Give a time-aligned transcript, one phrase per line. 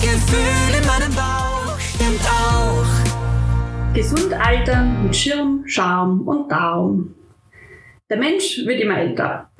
[0.00, 3.94] Gefühl in meinem Bauch stimmt auch.
[3.94, 7.14] Gesund altern mit Schirm, Charme und Darm.
[8.08, 9.50] Der Mensch wird immer älter.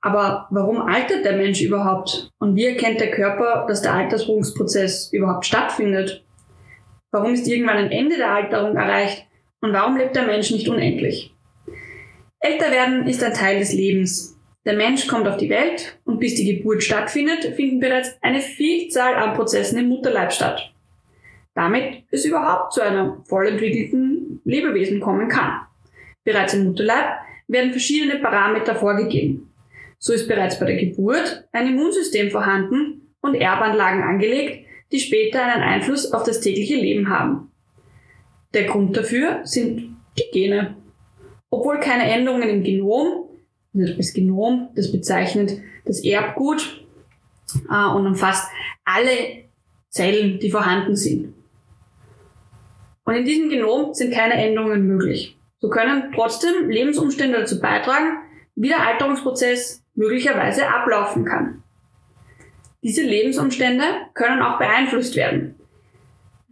[0.00, 2.30] Aber warum altert der Mensch überhaupt?
[2.38, 6.24] Und wie erkennt der Körper, dass der Alterungsprozess überhaupt stattfindet?
[7.10, 9.26] Warum ist irgendwann ein Ende der Alterung erreicht?
[9.60, 11.34] Und warum lebt der Mensch nicht unendlich?
[12.38, 14.34] Älter werden ist ein Teil des Lebens.
[14.66, 19.14] Der Mensch kommt auf die Welt und bis die Geburt stattfindet, finden bereits eine Vielzahl
[19.14, 20.70] an Prozessen im Mutterleib statt.
[21.54, 25.60] Damit es überhaupt zu einem vollentwickelten Lebewesen kommen kann.
[26.24, 27.06] Bereits im Mutterleib
[27.48, 29.50] werden verschiedene Parameter vorgegeben.
[29.98, 35.62] So ist bereits bei der Geburt ein Immunsystem vorhanden und Erbanlagen angelegt, die später einen
[35.62, 37.50] Einfluss auf das tägliche Leben haben.
[38.52, 40.76] Der Grund dafür sind die Gene.
[41.50, 43.29] Obwohl keine Änderungen im Genom,
[43.72, 46.84] das Genom, das bezeichnet das Erbgut
[47.70, 48.48] äh, und umfasst
[48.84, 49.44] alle
[49.90, 51.34] Zellen, die vorhanden sind.
[53.04, 55.36] Und in diesem Genom sind keine Änderungen möglich.
[55.58, 58.18] So können trotzdem Lebensumstände dazu beitragen,
[58.54, 61.62] wie der Alterungsprozess möglicherweise ablaufen kann.
[62.82, 65.54] Diese Lebensumstände können auch beeinflusst werden.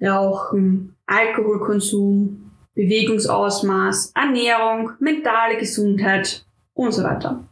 [0.03, 6.45] Rauchen, Alkoholkonsum, Bewegungsausmaß, Ernährung, mentale Gesundheit
[6.79, 7.45] und so weiter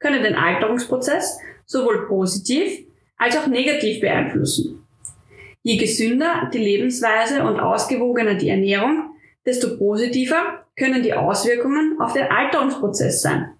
[0.00, 2.86] können den Alterungsprozess sowohl positiv
[3.16, 4.86] als auch negativ beeinflussen.
[5.62, 9.10] Je gesünder die Lebensweise und ausgewogener die Ernährung,
[9.44, 13.50] desto positiver können die Auswirkungen auf den Alterungsprozess sein.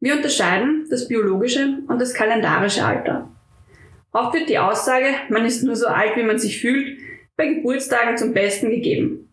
[0.00, 3.30] Wir unterscheiden das biologische und das kalendarische Alter.
[4.12, 6.98] Oft wird die Aussage, man ist nur so alt, wie man sich fühlt,
[7.36, 9.32] bei Geburtstagen zum Besten gegeben.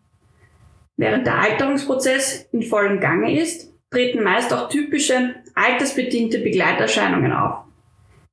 [0.96, 7.64] Während der Alterungsprozess in vollem Gange ist, treten meist auch typische altersbedingte Begleiterscheinungen auf.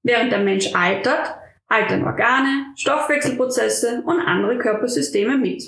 [0.01, 1.35] Während der Mensch altert,
[1.67, 5.63] altern Organe, Stoffwechselprozesse und andere Körpersysteme mit.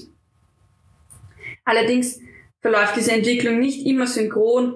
[1.65, 2.19] Allerdings
[2.61, 4.75] verläuft diese Entwicklung nicht immer synchron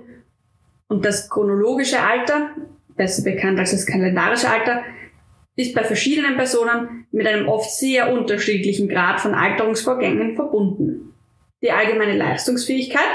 [0.88, 2.52] und das chronologische Alter,
[2.96, 4.84] besser bekannt als das kalendarische Alter,
[5.56, 11.14] ist bei verschiedenen Personen mit einem oft sehr unterschiedlichen Grad von Alterungsvorgängen verbunden.
[11.62, 13.08] Die allgemeine Leistungsfähigkeit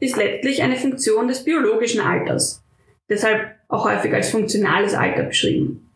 [0.00, 2.62] ist letztlich eine Funktion des biologischen Alters,
[3.08, 5.90] deshalb auch häufig als funktionales Alter beschrieben.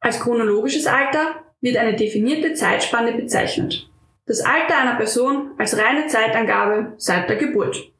[0.00, 3.88] Als chronologisches Alter wird eine definierte Zeitspanne bezeichnet.
[4.26, 7.92] Das Alter einer Person als reine Zeitangabe seit der Geburt.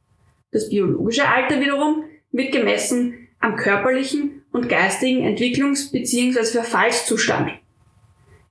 [0.51, 6.45] Das biologische Alter wiederum wird gemessen am körperlichen und geistigen Entwicklungs- bzw.
[6.45, 7.53] Verfallszustand.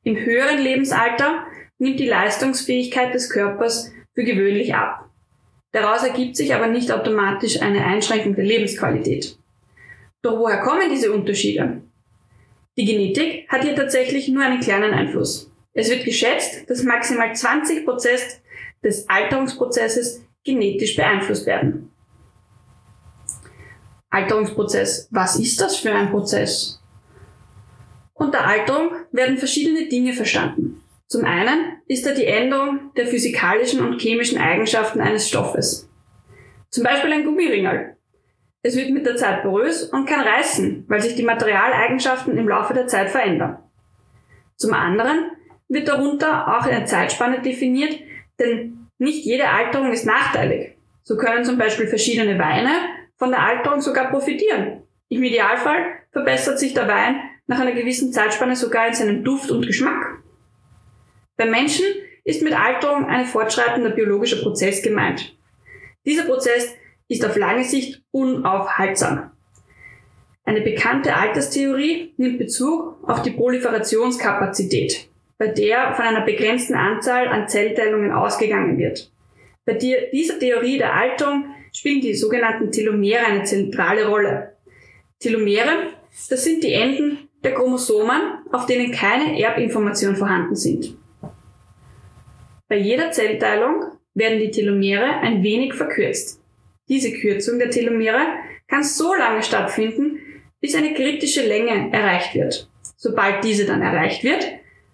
[0.04, 1.46] Im höheren Lebensalter
[1.78, 5.11] nimmt die Leistungsfähigkeit des Körpers für gewöhnlich ab.
[5.72, 9.38] Daraus ergibt sich aber nicht automatisch eine Einschränkung der Lebensqualität.
[10.22, 11.82] Doch woher kommen diese Unterschiede?
[12.78, 15.50] Die Genetik hat hier tatsächlich nur einen kleinen Einfluss.
[15.74, 18.22] Es wird geschätzt, dass maximal 20 Prozent
[18.84, 21.92] des Alterungsprozesses genetisch beeinflusst werden.
[24.10, 25.08] Alterungsprozess.
[25.12, 26.82] Was ist das für ein Prozess?
[28.14, 30.82] Unter Alterung werden verschiedene Dinge verstanden.
[31.12, 35.90] Zum einen ist da die Änderung der physikalischen und chemischen Eigenschaften eines Stoffes.
[36.70, 37.98] Zum Beispiel ein Gummiringel.
[38.64, 42.74] Es wird mit der Zeit porös und kann reißen, weil sich die Materialeigenschaften im Laufe
[42.74, 43.58] der Zeit verändern.
[44.56, 45.32] Zum anderen
[45.68, 47.94] wird darunter auch eine Zeitspanne definiert,
[48.40, 50.78] denn nicht jede Alterung ist nachteilig.
[51.04, 52.72] So können zum Beispiel verschiedene Weine
[53.18, 54.84] von der Alterung sogar profitieren.
[55.10, 57.18] Im Idealfall verbessert sich der Wein
[57.48, 60.22] nach einer gewissen Zeitspanne sogar in seinem Duft und Geschmack.
[61.42, 61.88] Beim Menschen
[62.24, 65.36] ist mit Alterung ein fortschreitender biologischer Prozess gemeint.
[66.06, 66.76] Dieser Prozess
[67.08, 69.32] ist auf lange Sicht unaufhaltsam.
[70.46, 75.10] Eine bekannte Alterstheorie nimmt Bezug auf die Proliferationskapazität,
[75.40, 79.12] bei der von einer begrenzten Anzahl an Zellteilungen ausgegangen wird.
[79.66, 84.58] Bei dieser Theorie der Alterung spielen die sogenannten Telomere eine zentrale Rolle.
[85.18, 85.88] Telomere,
[86.30, 91.01] das sind die Enden der Chromosomen, auf denen keine Erbinformationen vorhanden sind.
[92.72, 93.84] Bei jeder Zellteilung
[94.14, 96.40] werden die Telomere ein wenig verkürzt.
[96.88, 98.26] Diese Kürzung der Telomere
[98.70, 100.20] kann so lange stattfinden,
[100.62, 102.70] bis eine kritische Länge erreicht wird.
[102.96, 104.48] Sobald diese dann erreicht wird,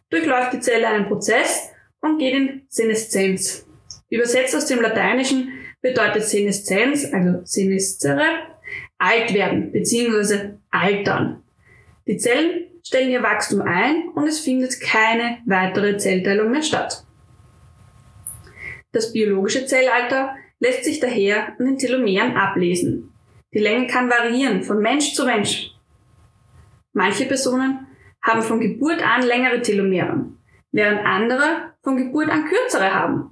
[0.09, 1.69] durchläuft die Zelle einen Prozess
[2.01, 3.67] und geht in Seneszenz.
[4.09, 8.25] Übersetzt aus dem Lateinischen bedeutet Seneszenz, also senescere,
[8.97, 10.53] alt werden bzw.
[10.71, 11.43] altern.
[12.07, 17.03] Die Zellen stellen ihr Wachstum ein und es findet keine weitere Zellteilung mehr statt.
[18.97, 23.13] Das biologische Zellalter lässt sich daher an den Telomeren ablesen.
[23.53, 25.69] Die Länge kann variieren von Mensch zu Mensch.
[26.93, 27.85] Manche Personen
[28.23, 30.25] haben von Geburt an längere Telomere,
[30.71, 33.29] während andere von Geburt an kürzere haben.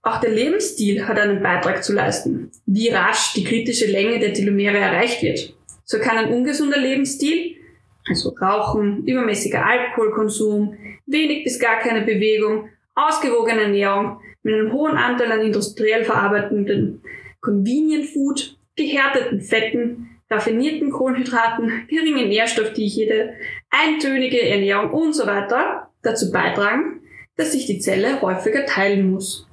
[0.00, 4.78] Auch der Lebensstil hat einen Beitrag zu leisten, wie rasch die kritische Länge der Telomere
[4.78, 5.54] erreicht wird.
[5.84, 7.56] So kann ein ungesunder Lebensstil,
[8.08, 15.32] also Rauchen, übermäßiger Alkoholkonsum, wenig bis gar keine Bewegung, ausgewogene Ernährung mit einem hohen Anteil
[15.32, 17.02] an industriell verarbeitenden
[17.40, 23.32] Convenient Food, gehärteten Fetten, raffinierten Kohlenhydraten, geringe Nährstoffdichte,
[23.70, 27.00] eintönige Ernährung und so weiter dazu beitragen,
[27.36, 29.48] dass sich die Zelle häufiger teilen muss.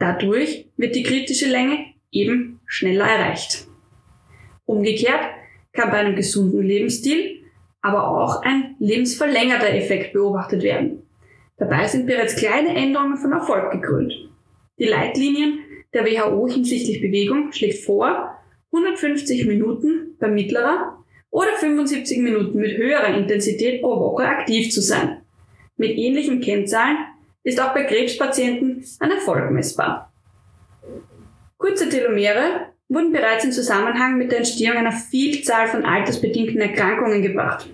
[0.00, 1.78] Dadurch wird die kritische Länge
[2.10, 3.68] eben schneller erreicht.
[4.64, 5.22] Umgekehrt
[5.72, 7.44] kann bei einem gesunden Lebensstil
[7.80, 11.03] aber auch ein lebensverlängerter Effekt beobachtet werden.
[11.56, 14.12] Dabei sind bereits kleine Änderungen von Erfolg gekrönt.
[14.78, 15.60] Die Leitlinien
[15.92, 18.36] der WHO hinsichtlich Bewegung schlägt vor,
[18.72, 25.22] 150 Minuten bei mittlerer oder 75 Minuten mit höherer Intensität pro Woche aktiv zu sein.
[25.76, 26.96] Mit ähnlichen Kennzahlen
[27.44, 30.12] ist auch bei Krebspatienten ein Erfolg messbar.
[31.56, 37.68] Kurze Telomere wurden bereits im Zusammenhang mit der Entstehung einer Vielzahl von altersbedingten Erkrankungen gebracht.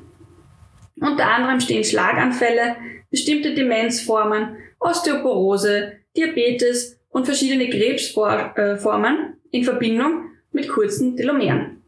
[1.00, 2.76] Unter anderem stehen Schlaganfälle,
[3.10, 11.82] bestimmte Demenzformen, Osteoporose, Diabetes und verschiedene Krebsformen in Verbindung mit kurzen Telomeren.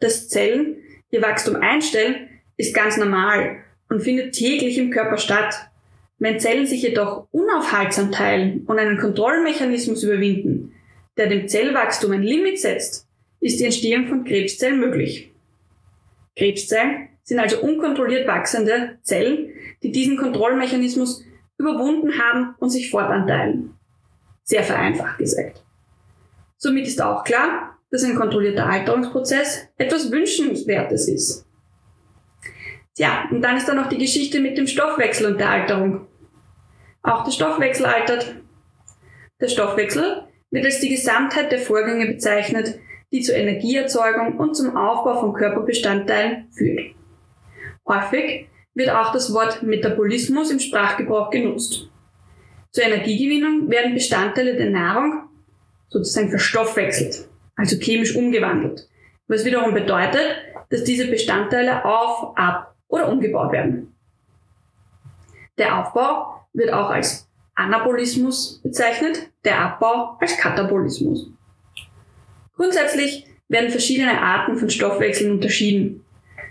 [0.00, 0.76] Dass Zellen
[1.10, 3.58] ihr Wachstum einstellen, ist ganz normal
[3.88, 5.54] und findet täglich im Körper statt.
[6.18, 10.72] Wenn Zellen sich jedoch unaufhaltsam teilen und einen Kontrollmechanismus überwinden,
[11.16, 13.06] der dem Zellwachstum ein Limit setzt,
[13.40, 15.30] ist die Entstehung von Krebszellen möglich.
[16.36, 19.50] Krebszellen sind also unkontrolliert wachsende Zellen,
[19.82, 21.22] die diesen Kontrollmechanismus
[21.58, 23.74] überwunden haben und sich fortanteilen.
[24.44, 25.62] Sehr vereinfacht gesagt.
[26.56, 31.44] Somit ist auch klar, dass ein kontrollierter Alterungsprozess etwas Wünschenswertes ist.
[32.96, 36.06] Tja, und dann ist da noch die Geschichte mit dem Stoffwechsel und der Alterung.
[37.02, 38.36] Auch der Stoffwechsel altert.
[39.38, 42.78] Der Stoffwechsel wird als die Gesamtheit der Vorgänge bezeichnet,
[43.12, 46.97] die zur Energieerzeugung und zum Aufbau von Körperbestandteilen führt.
[47.88, 51.88] Häufig wird auch das Wort Metabolismus im Sprachgebrauch genutzt.
[52.70, 55.22] Zur Energiegewinnung werden Bestandteile der Nahrung
[55.88, 58.88] sozusagen verstoffwechselt, also chemisch umgewandelt,
[59.26, 60.36] was wiederum bedeutet,
[60.68, 63.94] dass diese Bestandteile auf, ab oder umgebaut werden.
[65.56, 71.30] Der Aufbau wird auch als Anabolismus bezeichnet, der Abbau als Katabolismus.
[72.54, 76.04] Grundsätzlich werden verschiedene Arten von Stoffwechseln unterschieden.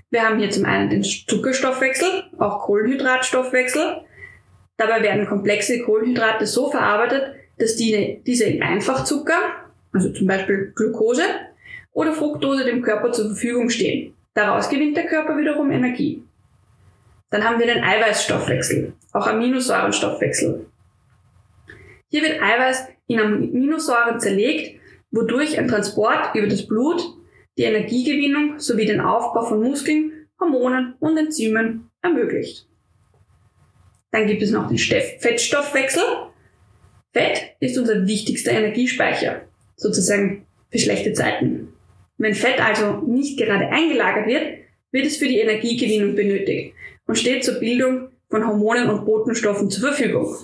[0.10, 4.02] Wir haben hier zum einen den Zuckerstoffwechsel, auch Kohlenhydratstoffwechsel.
[4.78, 9.38] Dabei werden komplexe Kohlenhydrate so verarbeitet, dass die, diese in Einfachzucker,
[9.92, 11.24] also zum Beispiel Glucose
[11.92, 14.14] oder Fructose dem Körper zur Verfügung stehen.
[14.34, 16.24] Daraus gewinnt der Körper wiederum Energie.
[17.30, 20.68] Dann haben wir den Eiweißstoffwechsel, auch Aminosäurenstoffwechsel.
[22.10, 24.80] Hier wird Eiweiß in Aminosäuren zerlegt,
[25.12, 27.02] wodurch ein Transport über das Blut
[27.58, 32.68] die Energiegewinnung sowie den Aufbau von Muskeln, Hormonen und Enzymen ermöglicht.
[34.12, 36.04] Dann gibt es noch den Fettstoffwechsel.
[37.14, 39.42] Fett ist unser wichtigster Energiespeicher,
[39.76, 41.74] sozusagen für schlechte Zeiten.
[42.18, 44.60] Wenn Fett also nicht gerade eingelagert wird,
[44.92, 46.74] wird es für die Energiegewinnung benötigt
[47.06, 50.36] und steht zur Bildung von Hormonen und Botenstoffen zur Verfügung.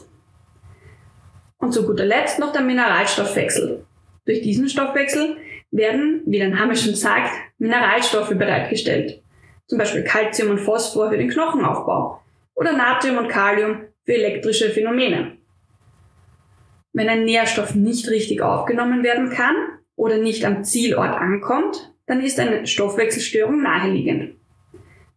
[1.57, 3.85] Und zu guter Letzt noch der Mineralstoffwechsel.
[4.25, 5.37] Durch diesen Stoffwechsel
[5.73, 9.21] werden, wie der Name schon sagt, Mineralstoffe bereitgestellt.
[9.67, 12.21] Zum Beispiel Calcium und Phosphor für den Knochenaufbau
[12.55, 15.37] oder Natrium und Kalium für elektrische Phänomene.
[16.93, 19.55] Wenn ein Nährstoff nicht richtig aufgenommen werden kann
[19.95, 24.35] oder nicht am Zielort ankommt, dann ist eine Stoffwechselstörung naheliegend.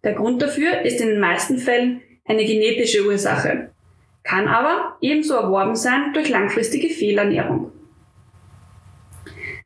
[0.05, 3.71] Der Grund dafür ist in den meisten Fällen eine genetische Ursache,
[4.23, 7.73] kann aber ebenso erworben sein durch langfristige Fehlernährung.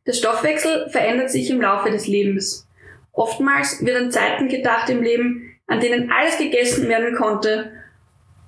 [0.06, 2.66] Der Stoffwechsel verändert sich im Laufe des Lebens.
[3.12, 7.72] Oftmals wird an Zeiten gedacht im Leben, an denen alles gegessen werden konnte,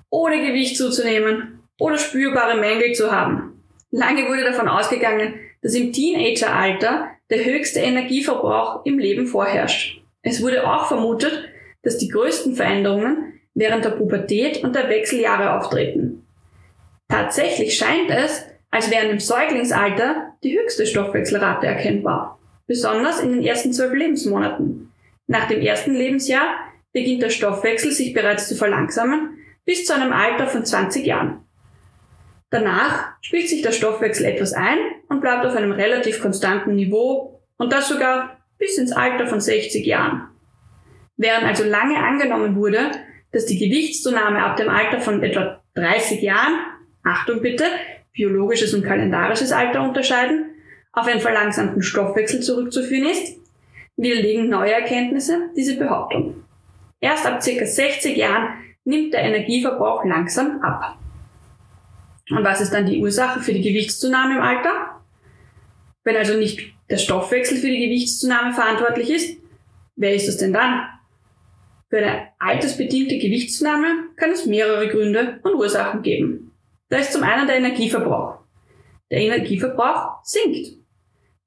[0.09, 3.63] ohne Gewicht zuzunehmen oder spürbare Mängel zu haben.
[3.91, 10.01] Lange wurde davon ausgegangen, dass im Teenageralter der höchste Energieverbrauch im Leben vorherrscht.
[10.21, 11.49] Es wurde auch vermutet,
[11.83, 16.25] dass die größten Veränderungen während der Pubertät und der Wechseljahre auftreten.
[17.07, 23.71] Tatsächlich scheint es, als wären im Säuglingsalter die höchste Stoffwechselrate erkennbar, besonders in den ersten
[23.71, 24.91] zwölf Lebensmonaten.
[25.27, 26.55] Nach dem ersten Lebensjahr
[26.91, 31.43] beginnt der Stoffwechsel sich bereits zu verlangsamen bis zu einem Alter von 20 Jahren.
[32.49, 37.71] Danach spielt sich der Stoffwechsel etwas ein und bleibt auf einem relativ konstanten Niveau und
[37.71, 40.29] das sogar bis ins Alter von 60 Jahren.
[41.15, 42.89] Während also lange angenommen wurde,
[43.31, 46.59] dass die Gewichtszunahme ab dem Alter von etwa 30 Jahren,
[47.03, 47.65] Achtung bitte,
[48.13, 50.51] biologisches und kalendarisches Alter unterscheiden,
[50.91, 53.37] auf einen verlangsamten Stoffwechsel zurückzuführen ist,
[53.97, 56.35] widerlegen neue Erkenntnisse diese Behauptung.
[56.99, 57.65] Erst ab ca.
[57.65, 58.53] 60 Jahren
[58.85, 60.97] nimmt der Energieverbrauch langsam ab.
[62.29, 65.01] Und was ist dann die Ursache für die Gewichtszunahme im Alter?
[66.03, 69.37] Wenn also nicht der Stoffwechsel für die Gewichtszunahme verantwortlich ist,
[69.95, 70.87] wer ist es denn dann?
[71.89, 76.52] Für eine altersbedingte Gewichtszunahme kann es mehrere Gründe und Ursachen geben.
[76.93, 78.37] Da ist zum einen der Energieverbrauch.
[79.09, 80.77] Der Energieverbrauch sinkt.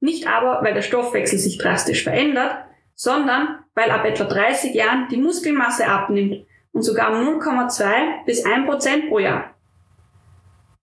[0.00, 2.64] Nicht aber, weil der Stoffwechsel sich drastisch verändert,
[2.96, 8.66] sondern weil ab etwa 30 Jahren die Muskelmasse abnimmt und sogar um 0,2 bis 1
[8.66, 9.54] Prozent pro Jahr.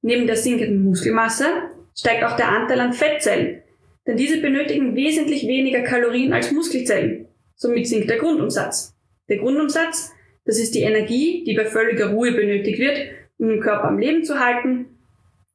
[0.01, 1.45] Neben der sinkenden Muskelmasse
[1.93, 3.63] steigt auch der Anteil an Fettzellen,
[4.07, 7.27] denn diese benötigen wesentlich weniger Kalorien als Muskelzellen.
[7.57, 8.95] Somit sinkt der Grundumsatz.
[9.27, 10.13] Der Grundumsatz,
[10.45, 14.39] das ist die Energie, die bei völliger Ruhe benötigt wird, den Körper am Leben zu
[14.39, 14.85] halten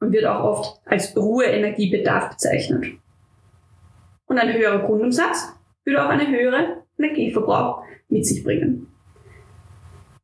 [0.01, 2.87] und wird auch oft als Ruheenergiebedarf bezeichnet.
[4.27, 5.53] Und ein höherer Grundumsatz
[5.85, 8.89] würde auch eine höhere Energieverbrauch mit sich bringen.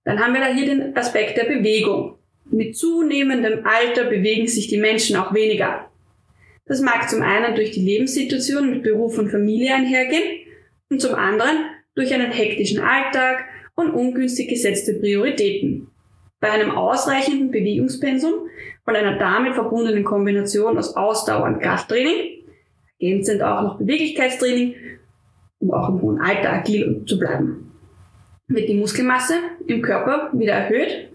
[0.04, 2.18] Dann haben wir da hier den Aspekt der Bewegung.
[2.50, 5.88] Mit zunehmendem Alter bewegen sich die Menschen auch weniger.
[6.66, 10.46] Das mag zum einen durch die Lebenssituation mit Beruf und Familie einhergehen
[10.90, 11.56] und zum anderen
[11.94, 13.44] durch einen hektischen Alltag
[13.74, 15.88] und ungünstig gesetzte Prioritäten.
[16.40, 18.48] Bei einem ausreichenden Bewegungspensum
[18.86, 22.44] und einer damit verbundenen Kombination aus Ausdauer und Krafttraining,
[22.98, 24.74] ergänzend auch noch Beweglichkeitstraining,
[25.60, 27.72] um auch im hohen Alter agil zu bleiben,
[28.48, 29.34] wird die Muskelmasse
[29.66, 31.08] im Körper wieder erhöht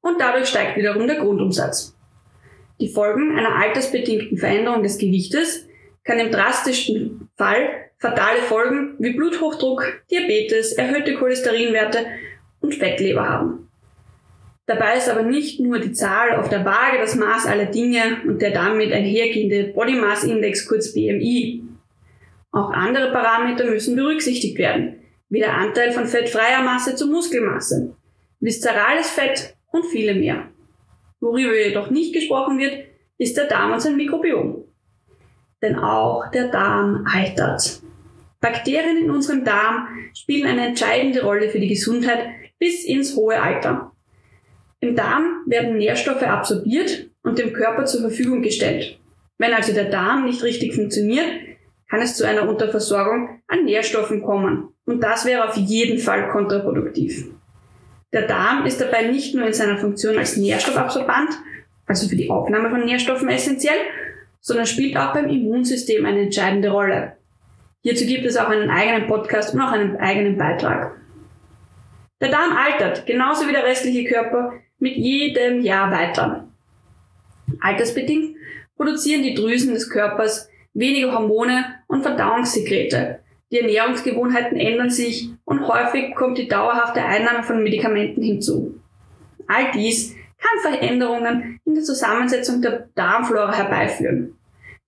[0.00, 1.94] und dadurch steigt wiederum der Grundumsatz.
[2.80, 5.66] Die Folgen einer altersbedingten Veränderung des Gewichtes
[6.04, 12.06] kann im drastischsten Fall fatale Folgen wie Bluthochdruck, Diabetes, erhöhte Cholesterinwerte
[12.60, 13.67] und Fettleber haben.
[14.68, 18.42] Dabei ist aber nicht nur die Zahl auf der Waage das Maß aller Dinge und
[18.42, 21.64] der damit einhergehende Body Mass Index kurz BMI.
[22.52, 27.96] Auch andere Parameter müssen berücksichtigt werden, wie der Anteil von fettfreier Masse zur Muskelmasse,
[28.40, 30.50] viszerales Fett und viele mehr.
[31.20, 32.84] Worüber jedoch nicht gesprochen wird,
[33.16, 34.64] ist der Darm und sein Mikrobiom.
[35.62, 37.80] Denn auch der Darm altert.
[38.42, 42.26] Bakterien in unserem Darm spielen eine entscheidende Rolle für die Gesundheit
[42.58, 43.92] bis ins hohe Alter.
[44.80, 48.98] Im Darm werden Nährstoffe absorbiert und dem Körper zur Verfügung gestellt.
[49.38, 51.26] Wenn also der Darm nicht richtig funktioniert,
[51.88, 54.68] kann es zu einer Unterversorgung an Nährstoffen kommen.
[54.84, 57.26] Und das wäre auf jeden Fall kontraproduktiv.
[58.12, 61.30] Der Darm ist dabei nicht nur in seiner Funktion als Nährstoffabsorbant,
[61.86, 63.78] also für die Aufnahme von Nährstoffen essentiell,
[64.40, 67.16] sondern spielt auch beim Immunsystem eine entscheidende Rolle.
[67.82, 70.96] Hierzu gibt es auch einen eigenen Podcast und auch einen eigenen Beitrag.
[72.20, 76.48] Der Darm altert, genauso wie der restliche Körper, mit jedem Jahr weiter.
[77.60, 78.36] Altersbedingt
[78.76, 83.20] produzieren die Drüsen des Körpers weniger Hormone und Verdauungssekrete,
[83.50, 88.78] die Ernährungsgewohnheiten ändern sich und häufig kommt die dauerhafte Einnahme von Medikamenten hinzu.
[89.46, 94.34] All dies kann Veränderungen in der Zusammensetzung der Darmflora herbeiführen.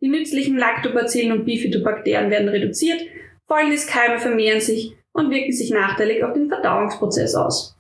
[0.02, 3.00] Die nützlichen Lactobacillen und Bifidobakterien werden reduziert,
[3.46, 7.76] Fäulniskeime vermehren sich und wirken sich nachteilig auf den Verdauungsprozess aus.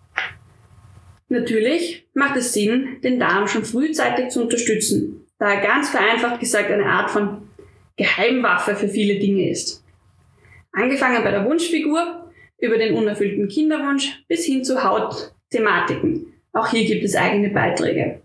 [1.28, 6.70] Natürlich macht es Sinn, den Darm schon frühzeitig zu unterstützen, da er ganz vereinfacht gesagt
[6.70, 7.42] eine Art von
[7.96, 9.84] Geheimwaffe für viele Dinge ist.
[10.72, 16.26] Angefangen bei der Wunschfigur, über den unerfüllten Kinderwunsch bis hin zu Hautthematiken.
[16.52, 18.20] Auch hier gibt es eigene Beiträge.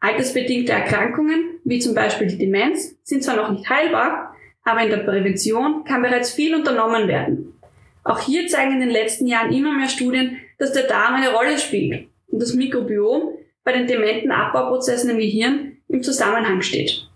[0.00, 4.98] Altersbedingte Erkrankungen, wie zum Beispiel die Demenz, sind zwar noch nicht heilbar, aber in der
[4.98, 7.53] Prävention kann bereits viel unternommen werden.
[8.04, 11.58] Auch hier zeigen in den letzten Jahren immer mehr Studien, dass der Darm eine Rolle
[11.58, 13.30] spielt und das Mikrobiom
[13.64, 17.08] bei den dementen Abbauprozessen im Gehirn im Zusammenhang steht.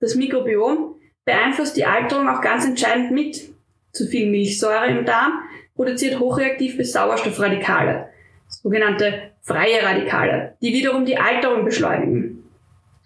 [0.00, 3.50] Das Mikrobiom beeinflusst die Alterung auch ganz entscheidend mit.
[3.92, 5.40] Zu viel Milchsäure im Darm
[5.74, 8.08] produziert hochreaktive Sauerstoffradikale,
[8.48, 12.44] sogenannte freie Radikale, die wiederum die Alterung beschleunigen.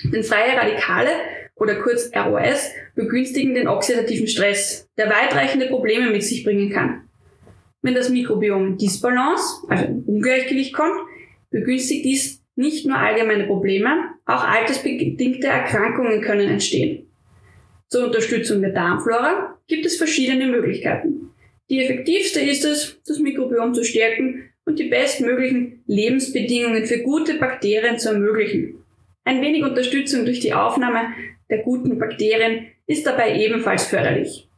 [0.02, 1.08] Denn freie Radikale
[1.54, 7.03] oder kurz ROS begünstigen den oxidativen Stress, der weitreichende Probleme mit sich bringen kann.
[7.84, 10.96] Wenn das Mikrobiom Disbalance, also Ungleichgewicht kommt,
[11.50, 17.06] begünstigt dies nicht nur allgemeine Probleme, auch altersbedingte Erkrankungen können entstehen.
[17.88, 21.28] Zur Unterstützung der Darmflora gibt es verschiedene Möglichkeiten.
[21.68, 27.98] Die effektivste ist es, das Mikrobiom zu stärken und die bestmöglichen Lebensbedingungen für gute Bakterien
[27.98, 28.82] zu ermöglichen.
[29.24, 31.12] Ein wenig Unterstützung durch die Aufnahme
[31.50, 34.48] der guten Bakterien ist dabei ebenfalls förderlich.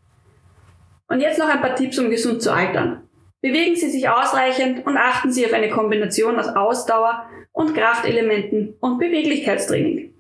[1.09, 3.02] Und jetzt noch ein paar Tipps, um gesund zu altern.
[3.47, 8.99] Bewegen Sie sich ausreichend und achten Sie auf eine Kombination aus Ausdauer und Kraftelementen und
[8.99, 10.12] Beweglichkeitstraining.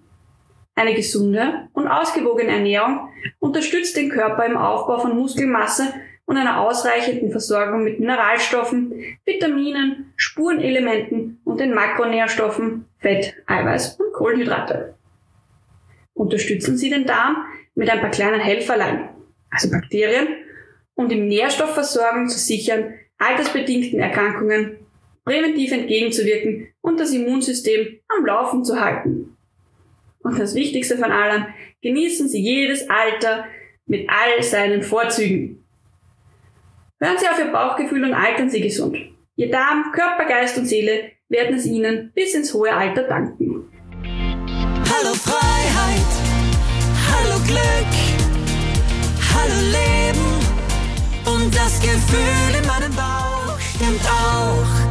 [0.76, 3.08] Eine gesunde und ausgewogene Ernährung
[3.40, 5.92] unterstützt den Körper im Aufbau von Muskelmasse
[6.26, 8.92] und einer ausreichenden Versorgung mit Mineralstoffen,
[9.24, 14.94] Vitaminen, Spurenelementen und den Makronährstoffen Fett, Eiweiß und Kohlenhydrate.
[16.14, 19.08] Unterstützen Sie den Darm mit ein paar kleinen Helferlein,
[19.50, 20.28] also Bakterien,
[20.94, 24.78] um die Nährstoffversorgung zu sichern, altersbedingten Erkrankungen
[25.24, 29.36] präventiv entgegenzuwirken und das Immunsystem am Laufen zu halten.
[30.20, 31.46] Und das Wichtigste von allem,
[31.82, 33.46] genießen Sie jedes Alter
[33.86, 35.64] mit all seinen Vorzügen.
[36.98, 38.96] Hören Sie auf Ihr Bauchgefühl und altern Sie gesund.
[39.36, 43.55] Ihr Darm, Körper, Geist und Seele werden es Ihnen bis ins hohe Alter danken.
[51.56, 54.85] das Gefühl in meinem Bauch stimmt auch.